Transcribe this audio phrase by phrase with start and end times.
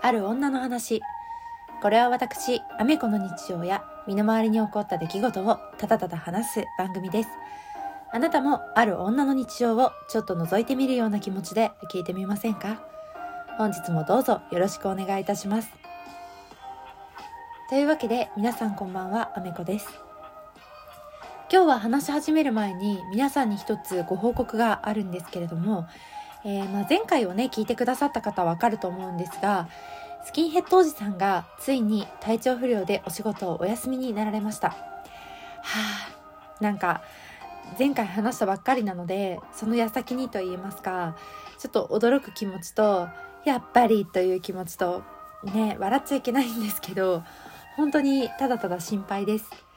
[0.00, 1.02] ある女の話。
[1.82, 7.28] これは私アメコの日常や身の回りに起こった出来事をただただ話す番組です。
[8.10, 12.80] あなたもある女の日常をちょっと覗いてみるような気持ちで聞いてみませんか？
[13.58, 15.70] 本日もどうぞよろしくお願いいたします。
[17.68, 19.86] というわけで皆さんこんばんはアメコです。
[21.52, 25.86] 今日は話し始める前に皆さんに一つご報告があるんですけれども
[26.44, 29.68] えー、まあ、前回をね聞いてくださった方はわかると思うんですが
[30.24, 34.70] スキンヘッドおじさんがついに体調不良でお仕事をお休みになられました。
[34.70, 34.76] は
[35.60, 37.02] あなんか
[37.78, 41.16] 前回話したばっかりなのでその矢先にと言いますか
[41.58, 43.08] ちょっと驚く気持ちと
[43.44, 45.02] やっぱりという気持ちと
[45.44, 47.22] ね笑っちゃいけないんですけど
[47.76, 49.67] 本当にただただ心配です。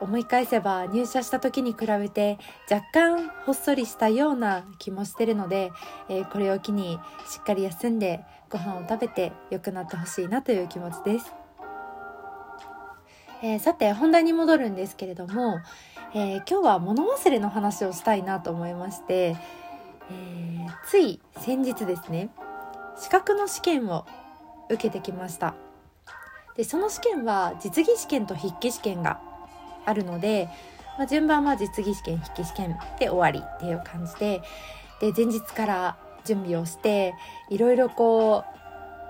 [0.00, 2.38] 思い返せば入社した時に比べて
[2.70, 5.72] 若干ほっそりしたような気もしてるので、
[6.08, 6.98] えー、これを機に
[7.28, 11.32] しっかり休んでご飯を食べて良くなってほしいなという気持ちです、
[13.42, 15.60] えー、さて本題に戻るんですけれども、
[16.14, 19.36] えー、今日は物忘れの話をしたいなと思いまして、
[20.10, 22.30] えつい先日ですね
[22.96, 24.06] 資格の試験を
[24.68, 25.54] 受けてきました。
[26.56, 29.20] でその試験は実技試験と筆記試験が
[29.84, 30.48] あるので、
[30.98, 34.42] まあ、順番は実技試験筆記試験で終わりっていう感じで
[35.00, 37.14] で前日から準備をして
[37.50, 38.44] いろいろこ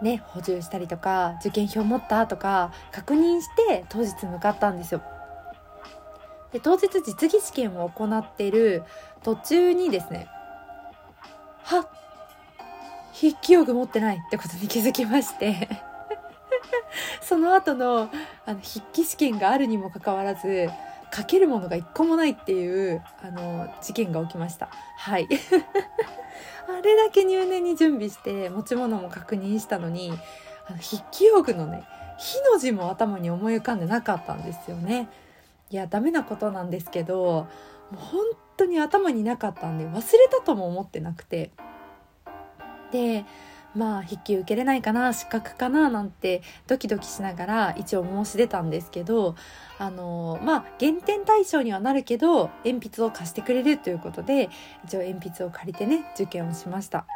[0.01, 5.03] うね補充したりとか受験票持ったとか確認して当日向かったんですよ。
[6.53, 8.85] で当日実技試験を行っている
[9.23, 10.29] 途中にですね
[11.65, 11.89] はっ
[13.15, 15.69] 筆記用具持ってないってことに気づきまして
[17.23, 18.11] その後の
[18.47, 20.69] あの筆記試験があるにもかかわらず
[21.15, 24.69] 書けるものが一個もないっていうあの事件が起きました。
[24.99, 25.29] はい。
[26.67, 30.13] あれだけ入念に準備して持ち物も確認したのに
[30.67, 31.85] あの筆記用具のね
[32.19, 35.09] 「火」の字も頭に思い浮かんでなかったんですよね。
[35.71, 37.47] いやダメなことなんですけども
[37.93, 38.25] う本
[38.57, 41.51] 当に頭になかったんで忘れたとも思ってなくて。
[42.93, 43.25] で
[43.75, 49.35] まあ筆記受けれないかな資格かななんてドキドキしながら一応申し出たんですけど
[49.79, 54.49] あのまあ減点対象にはなるけど鉛筆を貸してくれるということで
[54.85, 57.07] 一応鉛筆を借りてね受験をしました。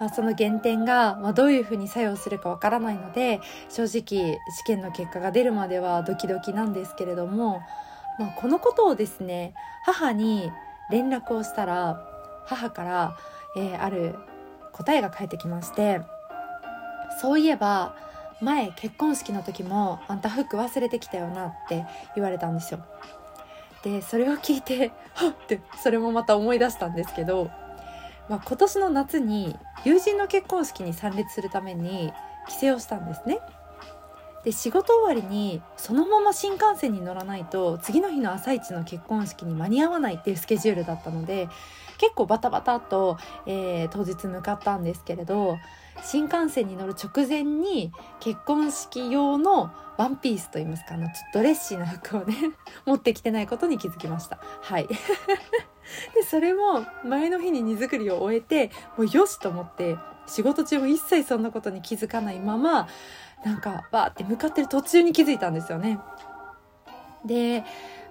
[0.00, 7.62] まあ、その減点が、まあ、どういうふうに作用するかわからないので正直試験の結果が出るまではドキドキなんですけれども、
[8.18, 9.54] まあ、このことをですね
[9.84, 10.50] 母に
[10.90, 12.02] 連絡をしたら
[12.46, 13.16] 母から、
[13.56, 14.16] えー、ある
[14.72, 16.00] 答えが返ってきまして
[17.20, 17.94] そういえば
[18.40, 22.84] 前結婚式の時もあんた服忘れてきたよなって言われたんですよ。
[23.84, 27.50] でそれを聞いてはっってそれもまた思い出したんですけど、
[28.28, 32.12] まあ、今年の夏に友人の結婚式に参列するために
[32.48, 33.40] 帰省をしたんですね。
[34.44, 41.48] で仕事終わりにそのまま新幹線に乗らないと次の日の朝一の結婚式に間に合わないっていうスケジュールだったので
[41.98, 45.58] 結構バタバタと、えー、当日向かったんですけれど
[46.02, 52.34] 新幹線に乗る直前に結婚式用のワンピースといいますかあのちょっとドレッシーな服をね
[52.86, 54.38] 持ってきてないことに気づきました。
[54.62, 54.88] はい。
[56.14, 59.96] でそれも前の日に荷造りを終えてもうよしと思って
[60.26, 62.88] 仕事中も一切そんなことに気づかないまま
[63.44, 65.98] なんかわーって向かってる途中に気づいたんですよね。
[67.24, 67.64] で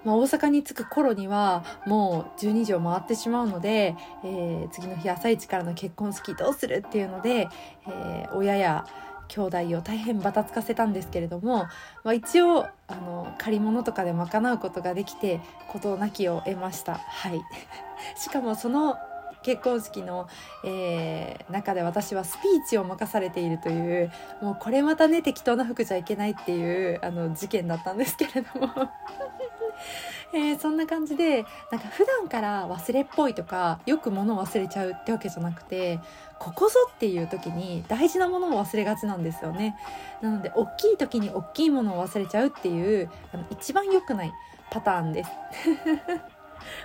[0.04, 7.50] まあ、大阪に着く頃にはもう12時を回ってしまうので、えー、次の日朝一からの結婚式どうするっていうので、
[7.88, 8.86] えー、親や
[9.28, 11.68] 兄弟を大変バタつかせたんですけれども、
[12.04, 15.40] まあ、一応あの借り物とかで賄うことができて
[15.70, 16.96] 事なきを得ました。
[16.96, 17.42] はい。
[18.18, 18.98] しかもその
[19.44, 20.28] 結婚式の、
[20.64, 28.70] えー、中で私はスピーチを任されているというもうこれまたね適当な服じゃいけないっていうあの事件だったんですけれども。
[30.34, 36.00] えー、そんな感じでなんか普段から忘れっぽいとかよく物を忘れちゃうってわけじゃなくて
[36.40, 39.76] ここぞっていう時に大事なものを忘れがちなんですよね。
[40.22, 44.32] なので大きい時に大きいものを忘れちゃうっていうあの一番良くない
[44.70, 45.32] パターンです。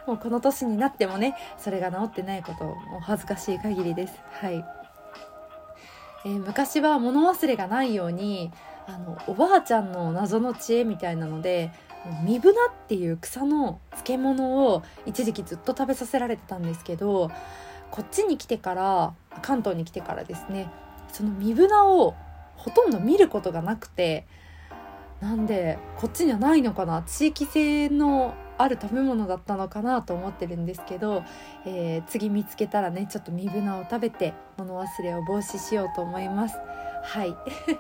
[0.07, 4.15] もうこの年になってもねそれが治ってないこともう恥ずかしい限りです。
[4.41, 4.65] はい、
[6.25, 8.53] えー、昔は物忘れがないように
[8.87, 11.73] あのおばあちゃんの謎の知恵みたいなので
[12.25, 17.33] ミブナっていう草の漬物を一時期ずっと食べさせられてたんですけど
[17.91, 20.71] こっちに来てから関東に来てからですね
[21.13, 22.15] そのミブナを
[22.55, 24.27] ほとんど見ることがなくて
[25.21, 27.03] なんでこっちにはないのかな？
[27.03, 31.25] 地域性のある食べ物だったのかなと思ってるんですけど、
[31.65, 36.57] えー、次見つけたらねちょっとミブナを食べて物忘れを防止しようと思います。
[37.03, 37.37] はい。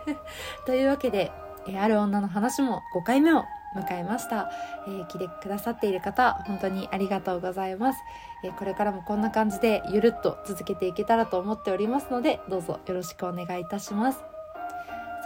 [0.66, 1.32] というわけで、
[1.68, 3.44] えある女の話も5回目を
[3.74, 4.50] 迎えました、
[4.86, 7.98] えー、聞いてくださっている方本当にありがとうございます、
[8.44, 14.24] えー、これからもこんな感じでゆるっと続けていけたらと思っておりますのでどうぞよろしくお願いいたします。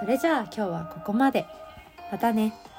[0.01, 1.47] それじゃあ今日はここまで。
[2.11, 2.70] またね。